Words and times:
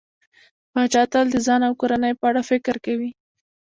پاچا 0.71 1.03
تل 1.11 1.25
د 1.31 1.35
ځان 1.45 1.61
او 1.67 1.73
کورنۍ 1.81 2.13
په 2.19 2.25
اړه 2.29 2.41
فکر 2.51 2.75
کوي. 2.85 3.11